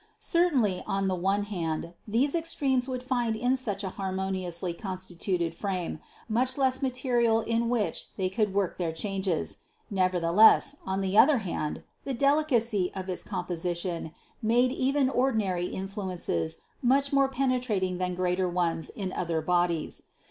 [0.17, 5.99] Certainly, on the one hand, these extremes would find in such a harmoniously constituted frame
[6.27, 9.57] much less material in which they could work their changes;
[9.91, 14.01] never theless, on the other hand, the delicacy of its composi 178 CITY OF GOD
[14.09, 20.01] tion made even ordinary influences much more penetrat ing than greater ones in other bodies.